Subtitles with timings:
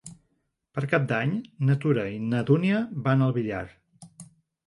[0.77, 1.33] Per Cap d'Any
[1.67, 3.63] na Tura i na Dúnia van al Villar.